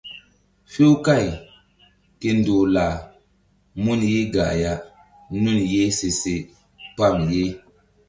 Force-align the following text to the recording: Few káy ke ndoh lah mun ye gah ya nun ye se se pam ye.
Few 0.71 0.89
káy 1.05 1.25
ke 2.19 2.29
ndoh 2.39 2.65
lah 2.75 2.95
mun 3.83 4.01
ye 4.11 4.21
gah 4.33 4.51
ya 4.61 4.73
nun 5.41 5.59
ye 5.71 5.83
se 5.97 6.09
se 6.21 6.35
pam 6.95 7.17
ye. 7.33 7.43